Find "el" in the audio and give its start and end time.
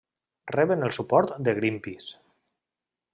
0.87-0.95